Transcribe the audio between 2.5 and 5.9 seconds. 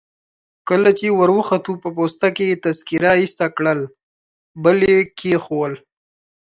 تذکیره ایسته کړل، بله يي کښېښول.